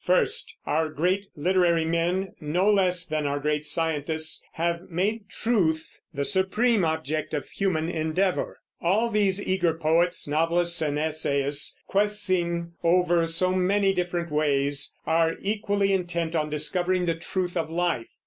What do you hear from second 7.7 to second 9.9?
endeavor. All these eager